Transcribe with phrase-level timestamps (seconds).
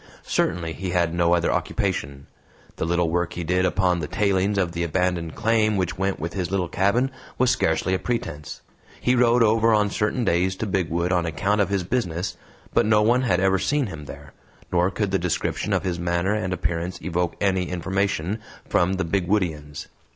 [0.25, 2.25] Certainly he had no other occupation;
[2.77, 6.33] the little work he did upon the tailings of the abandoned claim which went with
[6.33, 8.61] his little cabin was scarcely a pretense.
[8.99, 12.35] He rode over on certain days to Bigwood on account of his business,
[12.73, 14.33] but no one had ever seen him there,
[14.71, 19.85] nor could the description of his manner and appearance evoke any information from the Bigwoodians.